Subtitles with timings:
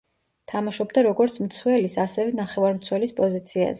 [0.53, 3.69] თამაშობდა როგორც მცველის, ასევე ნახევარმცველის პოზიციაზე.